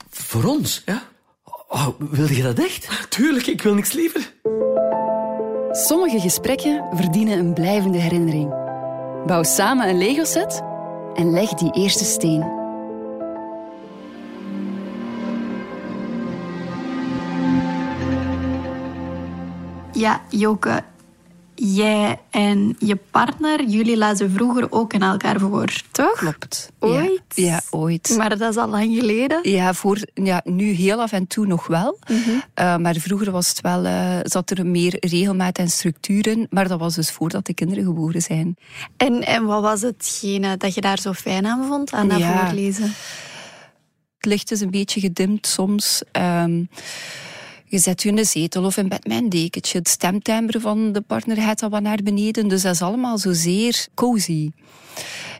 Voor 0.09 0.43
ons? 0.43 0.81
Ja? 0.85 1.03
Oh, 1.67 1.87
wilde 1.97 2.35
je 2.35 2.43
dat 2.43 2.59
echt? 2.59 2.87
Tuurlijk, 3.09 3.47
ik 3.47 3.61
wil 3.61 3.73
niks 3.73 3.91
liever. 3.91 4.33
Sommige 5.71 6.19
gesprekken 6.19 6.85
verdienen 6.93 7.37
een 7.37 7.53
blijvende 7.53 7.97
herinnering. 7.97 8.49
Bouw 9.25 9.43
samen 9.43 9.89
een 9.89 9.97
Lego-set 9.97 10.61
en 11.13 11.31
leg 11.31 11.49
die 11.49 11.73
eerste 11.73 12.03
steen. 12.03 12.54
Ja, 19.95 20.21
Joke, 20.29 20.83
jij 21.55 22.19
en 22.29 22.75
je 22.79 22.95
partner, 23.11 23.63
jullie 23.63 23.97
lazen 23.97 24.31
vroeger 24.31 24.71
ook 24.71 24.93
aan 24.93 25.01
elkaar 25.11 25.39
voor, 25.39 25.73
toch? 25.91 26.11
Klopt. 26.17 26.71
Ooit? 26.79 27.21
Ja, 27.33 27.45
ja, 27.45 27.61
ooit. 27.69 28.13
Maar 28.17 28.37
dat 28.37 28.49
is 28.51 28.57
al 28.57 28.67
lang 28.67 28.95
geleden. 28.95 29.49
Ja, 29.49 29.73
voor, 29.73 29.97
ja, 30.13 30.41
nu 30.43 30.71
heel 30.71 31.01
af 31.01 31.11
en 31.11 31.27
toe 31.27 31.45
nog 31.45 31.67
wel. 31.67 31.99
Eh, 32.53 32.77
maar 32.77 32.95
vroeger 32.95 33.31
was 33.31 33.49
het 33.49 33.61
wel, 33.61 33.85
eh, 33.85 34.19
zat 34.23 34.49
er 34.49 34.65
meer 34.65 34.97
regelmaat 34.99 35.57
en 35.57 35.69
structuur 35.69 36.27
in. 36.27 36.47
Maar 36.49 36.67
dat 36.67 36.79
was 36.79 36.95
dus 36.95 37.11
voordat 37.11 37.45
de 37.45 37.53
kinderen 37.53 37.83
geboren 37.83 38.21
zijn. 38.21 38.55
En, 38.97 39.21
en 39.25 39.45
wat 39.45 39.61
was 39.61 39.81
hetgene 39.81 40.57
dat 40.57 40.73
je 40.73 40.81
daar 40.81 40.99
zo 40.99 41.13
fijn 41.13 41.45
aan 41.45 41.65
vond, 41.67 41.93
aan 41.93 42.07
dat 42.07 42.19
Ja. 42.19 42.45
voorlezen? 42.47 42.93
Het 44.17 44.25
licht 44.33 44.51
is 44.51 44.61
een 44.61 44.71
beetje 44.71 44.99
gedimd 44.99 45.47
soms. 45.47 46.01
Ehm, 46.11 46.63
je 47.75 47.81
zet 47.81 48.01
je 48.01 48.09
in 48.09 48.15
de 48.15 48.23
zetel 48.23 48.63
of 48.63 48.77
in 48.77 48.87
bed 48.87 49.07
met 49.07 49.17
een 49.17 49.29
dekentje. 49.29 49.77
Het 49.77 49.87
stemtimbre 49.87 50.59
van 50.59 50.91
de 50.91 51.01
partner 51.01 51.37
gaat 51.37 51.63
al 51.63 51.69
wat 51.69 51.81
naar 51.81 51.99
beneden. 52.03 52.47
Dus 52.47 52.61
dat 52.61 52.73
is 52.73 52.81
allemaal 52.81 53.17
zo 53.17 53.33
zeer 53.33 53.87
cozy. 53.93 54.51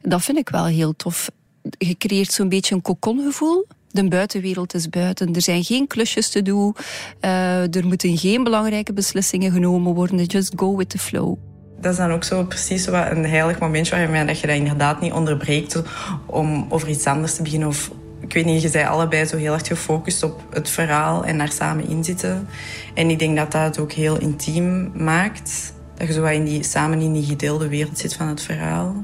Dat 0.02 0.24
vind 0.24 0.38
ik 0.38 0.50
wel 0.50 0.66
heel 0.66 0.96
tof. 0.96 1.30
Je 1.78 1.98
creëert 1.98 2.32
zo'n 2.32 2.50
beetje 2.50 2.76
een 2.76 2.82
kokongevoel. 2.82 3.68
De 3.90 4.08
buitenwereld 4.08 4.74
is 4.74 4.90
buiten. 4.90 5.34
Er 5.34 5.42
zijn 5.42 5.64
geen 5.64 5.88
klusjes 5.88 6.30
te 6.30 6.42
doen. 6.42 6.76
Eh, 7.20 7.76
er 7.76 7.88
moeten 7.88 8.18
geen 8.18 8.44
belangrijke 8.44 8.94
beslissingen 8.94 9.52
genomen 9.52 9.94
worden. 9.94 10.24
Just 10.24 10.54
go 10.56 10.76
with 10.76 10.90
the 10.90 10.98
flow. 10.98 11.38
Dat 11.80 11.92
is 11.92 11.98
dan 11.98 12.12
ook 12.12 12.24
zo 12.24 12.44
precies 12.44 12.88
wat 12.88 13.12
een 13.12 13.26
heilig 13.26 13.60
momentje 13.60 13.96
waarmee 13.96 14.26
dat 14.26 14.40
je 14.40 14.48
dat 14.48 14.56
inderdaad 14.56 15.02
niet 15.02 15.12
onderbreekt 15.12 15.82
om 16.26 16.66
over 16.70 16.90
iets 16.90 17.06
anders 17.06 17.36
te 17.36 17.42
beginnen. 17.42 17.68
Of, 17.68 17.92
ik 18.28 18.34
weet 18.34 18.46
niet, 18.46 18.62
je 18.62 18.70
zei 18.70 18.86
allebei 18.86 19.26
zo 19.26 19.38
heel 19.38 19.54
erg 19.54 19.68
gefocust 19.68 20.24
op 20.24 20.42
het 20.50 20.70
verhaal 20.70 21.26
en 21.26 21.38
daar 21.38 21.52
samen 21.52 21.88
in 21.88 22.04
zitten. 22.04 22.48
En 22.94 23.10
ik 23.10 23.20
denk 23.20 23.38
dat 23.38 23.52
dat 23.52 23.62
het 23.62 23.80
ook 23.80 23.92
heel 23.92 24.20
intiem 24.20 24.92
maakt. 25.04 25.74
Dat 25.98 26.08
je 26.08 26.14
zo 26.14 26.22
wat 26.22 26.32
in 26.32 26.44
die, 26.46 26.64
samen 26.64 27.00
in 27.02 27.14
die 27.14 27.24
gedeelde 27.26 27.68
wereld 27.68 27.98
zit 27.98 28.14
van 28.14 28.28
het 28.28 28.42
verhaal. 28.42 29.04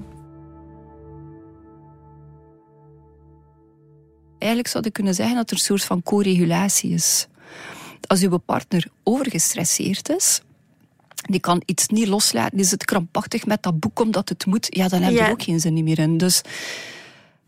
Eigenlijk 4.37 4.71
zou 4.71 4.85
ik 4.87 4.93
kunnen 4.93 5.13
zeggen 5.13 5.35
dat 5.35 5.49
er 5.49 5.55
een 5.55 5.61
soort 5.61 5.83
van 5.83 6.03
co-regulatie 6.03 6.91
is. 6.91 7.27
Als 8.07 8.21
uw 8.21 8.37
partner 8.37 8.87
overgestresseerd 9.03 10.09
is, 10.09 10.41
die 11.15 11.39
kan 11.39 11.61
iets 11.65 11.87
niet 11.87 12.07
loslaten, 12.07 12.57
die 12.57 12.65
zit 12.65 12.85
krampachtig 12.85 13.45
met 13.45 13.63
dat 13.63 13.79
boek 13.79 13.99
omdat 13.99 14.29
het 14.29 14.45
moet, 14.45 14.67
ja, 14.69 14.87
dan 14.87 15.01
heb 15.01 15.11
je 15.11 15.17
Ja. 15.17 15.25
er 15.25 15.31
ook 15.31 15.43
geen 15.43 15.59
zin 15.59 15.83
meer 15.83 15.99
in. 15.99 16.17
Dus 16.17 16.41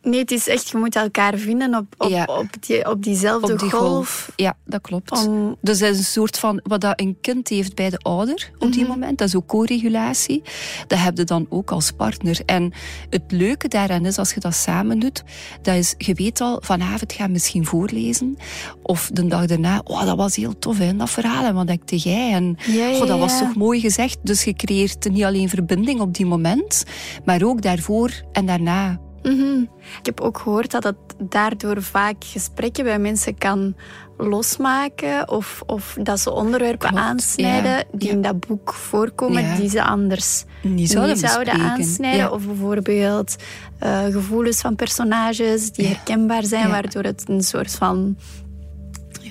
Nee, 0.04 0.20
het 0.20 0.32
is 0.32 0.48
echt, 0.48 0.70
je 0.70 0.78
moet 0.78 0.96
elkaar 0.96 1.38
vinden 1.38 1.76
op, 1.76 1.86
op, 1.98 2.10
Ja. 2.10 2.24
op, 2.26 2.46
die, 2.60 2.90
op 2.90 3.04
diezelfde 3.04 3.54
op 3.54 3.60
die 3.60 3.70
golf. 3.70 3.84
golf. 3.84 4.32
Ja, 4.36 4.54
dat 4.66 4.82
klopt. 4.82 5.28
Om- 5.28 5.56
Dus 5.62 5.80
dat 5.80 5.90
is 5.90 5.98
een 5.98 6.04
soort 6.04 6.40
van 6.40 6.60
wat 6.64 6.82
dat 6.82 7.00
een 7.00 7.18
kind 7.22 7.48
heeft 7.48 7.76
bij 7.76 7.90
de 7.90 7.98
ouder 7.98 8.52
op 8.60 8.72
die 8.72 8.88
moment. 8.88 9.18
Dat 9.18 9.28
is 9.28 9.36
ook 9.36 9.46
co-regulatie. 9.48 10.42
Dat 10.88 11.00
heb 11.00 11.18
je 11.18 11.24
dan 11.24 11.46
ook 11.50 11.72
als 11.72 11.92
partner. 11.92 12.40
En 12.46 12.72
het 13.10 13.22
leuke 13.28 13.68
daaraan 13.68 14.06
is, 14.06 14.18
als 14.18 14.34
je 14.34 14.40
dat 14.40 14.54
samen 14.56 15.00
doet, 15.00 15.24
dat 15.62 15.76
is, 15.76 15.94
je 15.98 16.14
weet 16.14 16.42
al, 16.42 16.58
vanavond 16.64 17.14
ga 17.14 17.24
je 17.24 17.30
misschien 17.30 17.66
voorlezen. 17.66 18.38
Of 18.82 19.10
de 19.14 19.28
dag 19.28 19.46
daarna, 19.46 19.82
oh, 19.84 20.06
dat 20.06 20.18
was 20.18 20.36
heel 20.36 20.60
tof, 20.60 20.78
hè, 20.78 20.96
dat 20.96 21.10
verhaal. 21.10 21.46
En 21.46 21.56
wat 21.56 21.68
dekte 21.68 21.96
jij? 21.98 22.32
En 22.32 22.58
Ja, 22.68 22.88
ja, 22.88 22.98
goh, 22.98 23.08
dat 23.08 23.20
was 23.20 23.40
toch 23.40 23.56
mooi 23.56 23.80
gezegd. 23.80 24.18
Dus 24.24 24.44
je 24.44 24.54
creëert 24.54 25.10
niet 25.12 25.24
alleen 25.24 25.50
verbinding 25.50 26.00
op 26.00 26.14
die 26.14 26.26
moment, 26.26 26.84
maar 27.26 27.44
ook 27.44 27.62
daarvoor 27.62 28.12
en 28.32 28.46
daarna. 28.46 29.00
Mhm. 29.24 29.62
Ik 30.00 30.06
heb 30.06 30.22
ook 30.22 30.38
gehoord 30.38 30.72
dat 30.72 30.84
het 30.84 30.96
daardoor 31.18 31.82
vaak 31.82 32.16
gesprekken 32.24 32.84
bij 32.84 33.00
mensen 33.00 33.38
kan 33.38 33.76
losmaken. 34.18 35.30
Of, 35.30 35.64
of 35.66 35.98
dat 36.02 36.20
ze 36.20 36.32
onderwerpen 36.32 36.90
Klopt, 36.90 37.04
aansnijden 37.04 37.72
ja, 37.72 37.84
die 37.92 38.08
ja. 38.08 38.14
in 38.14 38.22
dat 38.22 38.40
boek 38.40 38.74
voorkomen, 38.74 39.44
Ja. 39.44 39.56
die 39.56 39.70
ze 39.70 39.84
anders 39.84 40.44
Niet 40.62 40.90
zouden 41.16 41.54
aansnijden. 41.54 42.32
Of 42.32 42.46
bijvoorbeeld 42.46 43.36
eh, 43.80 44.06
gevoelens 44.06 44.62
van 44.62 44.76
personages 44.76 45.72
die 45.72 45.88
herkenbaar 45.88 46.44
zijn, 46.44 46.70
waardoor 46.70 47.04
het 47.04 47.24
een 47.28 47.44
soort 47.44 47.72
van 47.72 48.18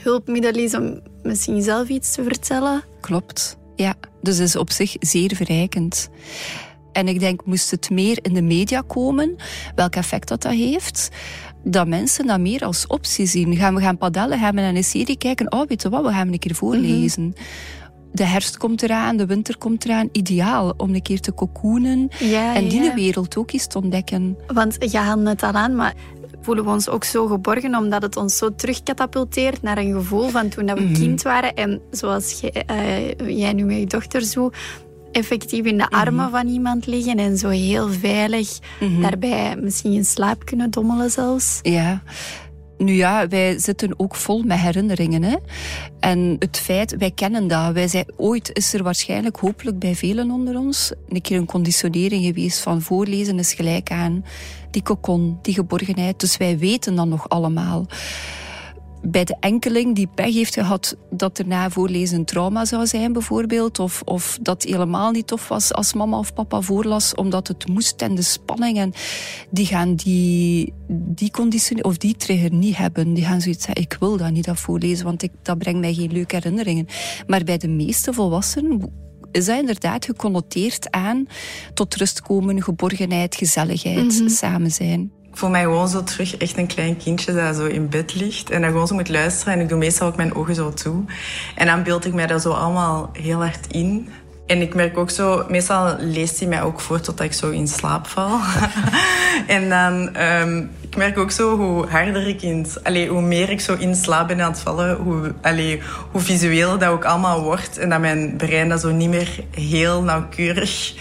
hulpmiddel 0.03 0.55
is 0.55 0.75
om 0.75 1.01
misschien 1.23 1.63
zelf 1.63 1.89
iets 1.89 2.15
te 2.15 2.23
vertellen. 2.23 2.83
Klopt, 3.01 3.57
ja. 3.77 3.95
Dus 4.23 4.37
het 4.39 4.49
is 4.49 4.57
op 4.57 4.71
zich 4.71 4.97
zeer 5.01 5.37
verrijkend. 5.37 6.11
En 6.93 7.09
ik 7.09 7.21
denk, 7.21 7.45
moest 7.45 7.71
het 7.71 7.91
meer 7.91 8.19
in 8.23 8.35
de 8.35 8.43
media 8.43 8.83
komen, 8.87 9.37
welk 9.75 9.95
effect 9.97 10.29
dat 10.29 10.43
dat 10.43 10.53
heeft, 10.53 11.09
dat 11.65 11.87
mensen 11.87 12.27
dat 12.27 12.41
meer 12.41 12.65
als 12.65 12.87
optie 12.87 13.27
zien. 13.27 13.57
Gaan 13.57 13.75
we 13.75 13.81
gaan 13.81 13.99
padellen, 13.99 14.39
gaan 14.39 14.55
we 14.55 14.61
naar 14.61 14.75
een 14.75 14.85
serie 14.85 15.17
kijken, 15.17 15.53
oh, 15.53 15.69
weet 15.69 15.83
je 15.83 15.89
wat, 15.89 16.05
we 16.05 16.11
gaan 16.13 16.33
een 16.33 16.39
keer 16.39 16.55
voorlezen. 16.55 17.35
De 18.13 18.25
herfst 18.25 18.57
komt 18.57 18.83
eraan, 18.83 19.17
de 19.17 19.27
winter 19.27 19.59
komt 19.59 19.85
eraan. 19.85 20.09
Ideaal 20.13 20.75
om 20.77 20.95
een 20.95 21.03
keer 21.03 21.21
te 21.21 21.35
cocoonen 21.35 22.09
Ja, 22.19 22.55
en 22.55 22.69
die 22.69 22.83
ja. 22.83 22.95
wereld 22.95 23.37
ook 23.37 23.53
eens 23.53 23.67
te 23.67 23.79
ontdekken. 23.79 24.37
Want 24.47 24.77
je 24.93 24.99
haalde 24.99 25.29
het 25.29 25.43
al 25.43 25.53
aan, 25.53 25.77
maar 25.77 25.95
voelen 26.41 26.65
we 26.65 26.71
ons 26.71 26.89
ook 26.89 27.05
zo 27.05 27.27
geborgen 27.27 27.75
omdat 27.77 28.03
het 28.03 28.17
ons 28.17 28.37
zo 28.37 28.55
terugkatapulteert 28.55 29.63
naar 29.63 29.79
een 29.79 29.93
gevoel 29.93 30.29
van 30.29 30.49
toen 30.49 30.67
dat 30.67 30.79
we 30.79 30.85
Mhm. 30.85 30.93
kind 30.95 31.23
waren. 31.23 31.55
En 31.55 31.81
zoals 31.91 32.41
jij, 32.41 32.65
eh, 32.67 33.39
jij 33.39 33.53
nu 33.53 33.65
met 33.65 33.79
je 33.79 33.87
dochter 33.87 34.23
zo 34.23 34.51
effectief 35.13 35.65
in 35.65 35.79
de 35.79 35.87
Mhm. 35.91 35.95
armen 36.01 36.31
van 36.31 36.47
iemand 36.49 36.87
liggen 36.87 37.19
en 37.19 37.39
zo 37.39 37.49
heel 37.49 37.89
veilig 37.93 38.59
daarbij 39.01 39.57
misschien 39.57 39.93
in 39.93 40.05
slaap 40.05 40.45
kunnen 40.45 40.71
dommelen 40.71 41.11
zelfs. 41.11 41.59
Ja. 41.63 42.03
Nu 42.79 42.93
ja, 42.93 43.29
wij 43.29 43.59
zitten 43.59 43.95
ook 43.97 44.15
vol 44.17 44.43
met 44.43 44.59
herinneringen. 44.59 45.23
Hè? 45.23 45.37
En 46.01 46.37
het 46.39 46.59
feit, 46.59 46.97
wij 46.99 47.11
kennen 47.11 47.49
dat. 47.49 47.73
Wij 47.73 47.89
zijn, 47.89 48.05
ooit 48.17 48.51
is 48.53 48.75
er 48.75 48.83
waarschijnlijk, 48.83 49.37
hopelijk 49.37 49.79
bij 49.79 49.95
velen 49.95 50.31
onder 50.31 50.59
ons, 50.59 50.93
een 51.09 51.21
keer 51.21 51.37
een 51.39 51.47
conditionering 51.47 52.25
geweest 52.25 52.59
van 52.61 52.83
voorlezen 52.83 53.39
is 53.39 53.53
gelijk 53.55 53.91
aan 53.91 54.25
die 54.71 54.83
kokon, 54.83 55.39
die 55.43 55.55
geborgenheid. 55.55 56.21
Dus 56.21 56.37
wij 56.37 56.59
weten 56.59 56.95
dat 56.95 57.07
nog 57.07 57.29
allemaal. 57.29 57.87
Bij 59.05 59.25
de 59.25 59.37
enkeling 59.41 59.95
die 59.95 60.09
pech 60.15 60.35
heeft 60.35 60.55
gehad 60.55 60.97
dat 61.11 61.39
er 61.39 61.47
na 61.47 61.71
voorlezen 61.71 62.19
een 62.19 62.25
trauma 62.25 62.65
zou 62.65 62.87
zijn, 62.87 63.13
bijvoorbeeld. 63.13 63.79
Of, 63.79 64.03
of 64.05 64.39
dat 64.43 64.63
het 64.63 64.73
helemaal 64.73 65.11
niet 65.11 65.27
tof 65.27 65.49
was 65.49 65.73
als 65.73 65.93
mama 65.93 66.19
of 66.19 66.35
papa 66.35 66.61
voorlas, 66.61 67.15
omdat 67.15 67.49
het 67.49 67.69
moest 67.69 68.03
en 68.03 68.15
de 68.15 68.23
spanning. 68.23 68.79
En 68.79 68.93
die 69.51 69.67
gaan 69.67 69.95
die, 69.95 70.73
die 70.89 71.31
conditie 71.31 71.85
of 71.85 71.97
die 71.97 72.17
trigger 72.17 72.53
niet 72.53 72.77
hebben. 72.77 73.15
Die 73.15 73.25
gaan 73.25 73.41
zoiets 73.41 73.65
zeggen: 73.65 73.83
ik 73.83 73.97
wil 74.01 74.17
dat 74.17 74.31
niet 74.31 74.45
dat 74.45 74.61
voorlezen, 74.61 75.05
want 75.05 75.23
ik, 75.23 75.31
dat 75.43 75.59
brengt 75.59 75.81
mij 75.81 75.95
geen 75.95 76.13
leuke 76.13 76.35
herinneringen. 76.35 76.87
Maar 77.27 77.45
bij 77.45 77.59
de 77.59 77.69
meeste 77.69 78.13
volwassenen 78.13 78.93
is 79.33 79.45
dat 79.45 79.59
inderdaad 79.59 80.05
geconnoteerd 80.05 80.91
aan 80.91 81.27
tot 81.75 81.95
rust 81.95 82.21
komen, 82.23 82.63
geborgenheid, 82.63 83.35
gezelligheid, 83.35 84.19
Mhm. 84.21 84.29
samen 84.29 84.71
zijn. 84.71 85.13
Ik 85.33 85.39
voel 85.39 85.51
mij 85.51 85.63
gewoon 85.63 85.89
zo 85.89 86.03
terug 86.03 86.37
echt 86.37 86.57
een 86.57 86.67
klein 86.67 86.97
kindje 86.97 87.33
dat 87.33 87.57
zo 87.57 87.67
in 87.67 87.89
bed 87.89 88.15
ligt. 88.15 88.51
En 88.51 88.61
dan 88.61 88.71
gewoon 88.71 88.87
zo 88.87 88.95
moet 88.95 89.09
luisteren. 89.09 89.55
En 89.55 89.61
ik 89.61 89.69
doe 89.69 89.79
meestal 89.79 90.09
ook 90.09 90.17
mijn 90.17 90.35
ogen 90.35 90.55
zo 90.55 90.73
toe. 90.73 91.05
En 91.55 91.67
dan 91.67 91.83
beeld 91.83 92.05
ik 92.05 92.15
mij 92.15 92.27
dat 92.27 92.43
zo 92.43 92.51
allemaal 92.51 93.11
heel 93.13 93.39
hard 93.39 93.67
in. 93.67 94.09
En 94.47 94.61
ik 94.61 94.75
merk 94.75 94.99
ook 94.99 95.11
zo, 95.11 95.45
meestal 95.49 95.97
leest 95.99 96.39
hij 96.39 96.49
mij 96.49 96.63
ook 96.63 96.81
voor 96.81 97.01
totdat 97.01 97.27
ik 97.27 97.33
zo 97.33 97.51
in 97.51 97.69
slaap 97.69 98.07
val. 98.07 98.41
en 99.47 99.69
dan, 99.69 100.15
ehm, 100.15 100.65
ik 100.93 100.99
merk 100.99 101.19
ook 101.19 101.31
zo 101.31 101.57
hoe 101.57 101.87
harder 101.87 102.29
ik 102.29 102.43
in, 102.43 102.67
allee, 102.83 103.09
hoe 103.09 103.23
meer 103.23 103.51
ik 103.51 103.61
zo 103.61 103.75
in 103.75 103.95
slaap 103.95 104.29
ben 104.29 104.41
aan 104.41 104.51
het 104.51 104.61
vallen, 104.61 104.97
hoe, 104.97 105.35
allee, 105.41 105.81
hoe 106.11 106.21
visueel 106.21 106.79
dat 106.79 106.89
ook 106.89 107.05
allemaal 107.05 107.43
wordt. 107.43 107.79
En 107.79 107.89
dat 107.89 108.01
mijn 108.01 108.37
brein 108.37 108.69
dat 108.69 108.81
zo 108.81 108.91
niet 108.91 109.09
meer 109.09 109.45
heel 109.51 110.03
nauwkeurig, 110.03 110.95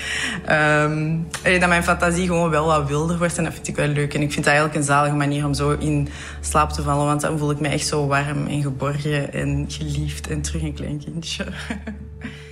allee, 1.44 1.60
dat 1.60 1.70
mijn 1.70 1.84
fantasie 1.84 2.26
gewoon 2.26 2.50
wel 2.50 2.66
wat 2.66 2.88
wilder 2.88 3.18
wordt. 3.18 3.38
En 3.38 3.44
dat 3.44 3.54
vind 3.54 3.68
ik 3.68 3.76
wel 3.76 3.88
leuk. 3.88 4.14
En 4.14 4.22
ik 4.22 4.32
vind 4.32 4.46
dat 4.46 4.54
eigenlijk 4.54 4.76
een 4.76 4.94
zalige 4.94 5.16
manier 5.16 5.46
om 5.46 5.54
zo 5.54 5.76
in 5.80 6.08
slaap 6.42 6.72
te 6.72 6.82
vallen, 6.82 7.06
want 7.06 7.22
dan 7.22 7.38
voel 7.38 7.52
ik 7.52 7.60
me 7.60 7.68
echt 7.68 7.88
zo 7.88 8.08
warm 8.08 8.48
en 8.48 8.62
geborgen 8.62 9.34
en 9.34 9.66
geliefd 9.68 10.28
en 10.28 10.42
terug 10.42 10.62
een 10.62 10.74
klein 10.74 11.04
kindje. 11.04 11.46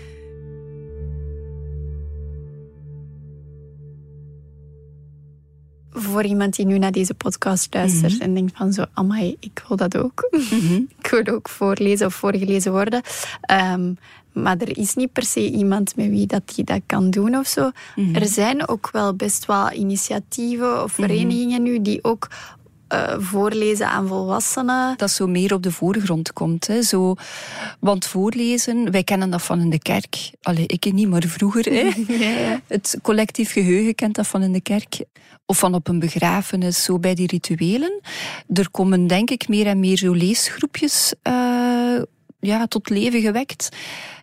Voor 5.92 6.24
iemand 6.24 6.56
die 6.56 6.66
nu 6.66 6.78
naar 6.78 6.92
deze 6.92 7.14
podcast 7.14 7.74
luistert 7.74 8.14
Mhm. 8.14 8.22
en 8.22 8.34
denkt 8.34 8.58
van 8.58 8.74
zo, 8.74 8.84
amai, 8.94 9.36
ik 9.40 9.64
wil 9.68 9.78
dat 9.78 9.98
ook. 9.98 10.28
ik 11.02 11.08
wil 11.10 11.34
ook 11.36 11.50
voorlezen 11.50 12.06
of 12.08 12.14
voorgelezen 12.16 12.72
worden. 12.72 13.02
Ehm, 13.42 13.94
maar 14.34 14.58
er 14.58 14.78
is 14.78 14.96
niet 14.96 15.12
per 15.14 15.24
se 15.24 15.52
iemand 15.52 15.96
met 15.96 16.10
wie 16.10 16.26
dat 16.28 16.42
die 16.56 16.64
dat 16.64 16.82
kan 16.86 17.10
doen 17.10 17.36
of 17.36 17.48
zo. 17.48 17.72
Mhm. 17.96 18.16
Er 18.16 18.26
zijn 18.28 18.68
ook 18.68 18.90
wel 18.92 19.14
best 19.16 19.46
wel 19.46 19.72
initiatieven 19.72 20.84
of 20.84 20.92
verenigingen 20.92 21.64
nu 21.64 21.82
die 21.82 22.04
ook 22.04 22.28
eh, 22.88 23.16
voorlezen 23.20 23.88
aan 23.90 24.08
volwassenen. 24.08 24.98
Dat 24.98 25.12
zo 25.12 25.28
meer 25.28 25.54
op 25.54 25.64
de 25.64 25.72
voorgrond 25.72 26.34
komt. 26.34 26.68
Hè. 26.68 26.82
Zo, 26.82 27.16
want 27.80 28.06
voorlezen, 28.06 28.92
wij 28.92 29.04
kennen 29.04 29.30
dat 29.30 29.42
van 29.42 29.60
in 29.60 29.70
de 29.70 29.80
kerk. 29.80 30.32
Allee, 30.42 30.66
ik 30.68 30.94
niet, 30.94 31.08
maar 31.10 31.24
vroeger. 31.28 31.66
Hè. 31.66 31.90
Het 32.68 33.00
collectief 33.02 33.52
geheugen 33.52 33.96
kent 33.96 34.16
dat 34.16 34.28
van 34.28 34.42
in 34.42 34.52
de 34.54 34.62
kerk. 34.62 35.00
Of 35.50 35.58
van 35.58 35.74
op 35.74 35.88
een 35.88 36.00
begrafenis, 36.00 36.84
zo 36.84 37.00
bij 37.00 37.16
die 37.16 37.28
rituelen. 37.28 38.02
Er 38.54 38.72
komen 38.72 39.08
denk 39.08 39.30
ik 39.30 39.48
meer 39.48 39.68
en 39.68 39.80
meer 39.80 39.98
zo 39.98 40.12
leesgroepjes 40.12 41.14
eh, 41.22 42.02
ja, 42.40 42.68
tot 42.68 42.90
leven 42.90 43.22
gewekt. 43.22 43.70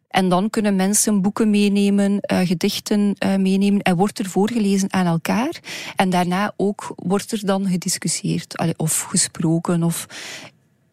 En 0.09 0.29
dan 0.29 0.51
kunnen 0.51 0.77
mensen 0.77 1.23
boeken 1.23 1.51
meenemen, 1.51 2.21
eh, 2.21 2.39
gedichten 2.47 3.15
eh, 3.19 3.37
meenemen 3.37 3.81
en 3.83 3.97
wordt 3.97 4.19
er 4.19 4.27
voorgelezen 4.29 4.93
aan 4.93 5.07
elkaar. 5.07 5.61
En 5.97 6.11
daarna 6.11 6.53
ook 6.57 6.93
wordt 6.97 7.33
er 7.33 7.47
dan 7.47 7.67
gediscussieerd 7.69 8.57
allee, 8.57 8.75
of 8.77 9.01
gesproken 9.01 9.83
of 9.83 10.07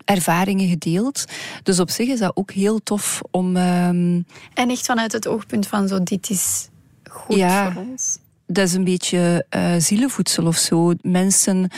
ervaringen 0.05 0.69
gedeeld. 0.69 1.25
Dus 1.63 1.79
op 1.79 1.89
zich 1.89 2.07
is 2.07 2.19
dat 2.19 2.35
ook 2.35 2.51
heel 2.51 2.79
tof 2.83 3.21
om... 3.31 3.55
ehm, 3.55 4.21
En 4.53 4.69
echt 4.69 4.85
vanuit 4.85 5.11
het 5.11 5.27
oogpunt 5.27 5.67
van 5.67 5.87
zo, 5.87 6.03
dit 6.03 6.29
is 6.29 6.69
goed 7.09 7.35
Ja. 7.35 7.71
voor 7.71 7.81
ons. 7.81 8.17
Dat 8.47 8.67
is 8.67 8.73
een 8.73 8.83
beetje 8.83 9.45
eh 9.49 9.73
zielenvoedsel 9.77 10.45
of 10.45 10.57
zo. 10.57 10.93
Mensen 11.01 11.69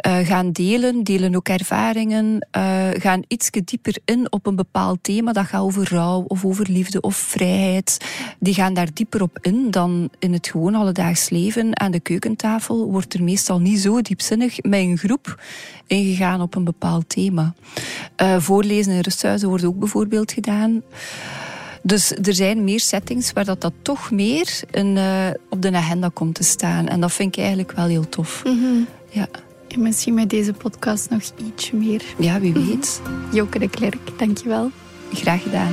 eh, 0.00 0.18
gaan 0.18 0.52
delen, 0.52 1.04
delen 1.04 1.34
ook 1.34 1.48
ervaringen, 1.48 2.46
eh, 2.50 2.88
gaan 2.92 3.22
iets 3.28 3.50
dieper 3.50 3.96
in 4.04 4.32
op 4.32 4.46
een 4.46 4.56
bepaald 4.56 4.98
thema. 5.02 5.32
Dat 5.32 5.46
gaat 5.46 5.60
over 5.60 5.88
rouw 5.94 6.24
of 6.26 6.44
over 6.44 6.70
liefde 6.70 7.00
of 7.00 7.16
vrijheid. 7.16 8.04
Die 8.38 8.54
gaan 8.54 8.74
daar 8.74 8.88
dieper 8.94 9.22
op 9.22 9.38
in 9.40 9.70
dan 9.70 10.08
in 10.18 10.32
het 10.32 10.48
gewoon 10.48 10.74
alledaags 10.74 11.30
leven. 11.30 11.80
Aan 11.80 11.90
de 11.90 12.00
keukentafel 12.00 12.90
wordt 12.90 13.14
er 13.14 13.22
meestal 13.22 13.60
niet 13.60 13.80
zo 13.80 14.00
diepzinnig 14.00 14.62
met 14.62 14.80
een 14.80 14.98
groep 14.98 15.42
ingegaan 15.86 16.40
op 16.40 16.54
een 16.54 16.64
bepaald 16.64 17.08
thema. 17.08 17.54
Voorlezen 18.38 18.92
in 18.92 19.00
rusthuizen 19.00 19.48
wordt 19.48 19.64
ook 19.64 19.78
bijvoorbeeld 19.78 20.32
gedaan. 20.32 20.82
Dus 21.82 22.10
er 22.10 22.34
zijn 22.34 22.64
meer 22.64 22.80
settings 22.80 23.32
waar 23.32 23.44
dat, 23.44 23.60
dat 23.60 23.72
toch 23.82 24.10
meer 24.10 24.60
in, 24.70 24.96
eh, 24.96 25.26
op 25.48 25.62
de 25.62 25.72
agenda 25.72 26.10
komt 26.12 26.34
te 26.34 26.42
staan. 26.42 26.88
En 26.88 27.00
dat 27.00 27.12
vind 27.12 27.32
ik 27.36 27.38
eigenlijk 27.38 27.72
wel 27.72 27.86
heel 27.86 28.08
tof. 28.08 28.42
Ja. 29.08 29.28
En 29.68 29.82
misschien 29.82 30.14
met 30.14 30.30
deze 30.30 30.52
podcast 30.52 31.10
nog 31.10 31.22
ietsje 31.46 31.76
meer. 31.76 32.02
ja, 32.18 32.40
wie 32.40 32.52
weet. 32.52 33.00
Joke 33.32 33.58
de 33.58 33.68
Klerk, 33.68 34.18
dankjewel. 34.18 34.70
Graag 35.12 35.42
gedaan. 35.42 35.72